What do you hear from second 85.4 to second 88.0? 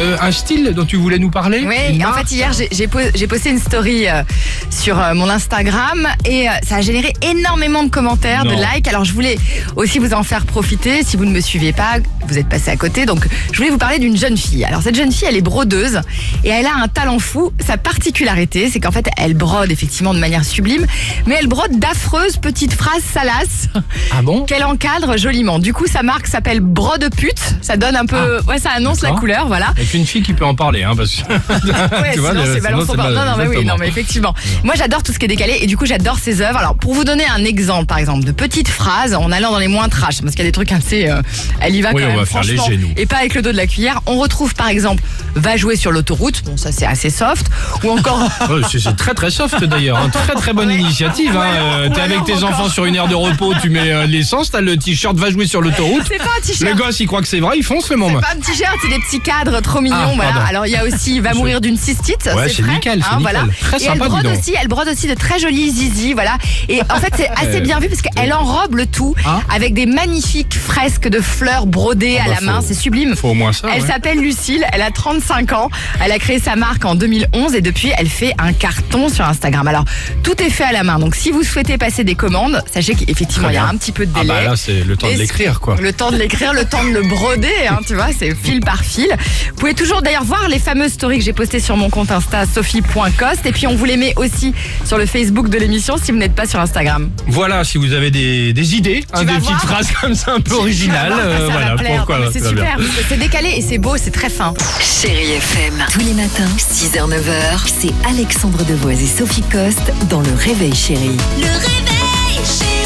quoi. Le temps de l'écrire, le temps de le broder, hein, tu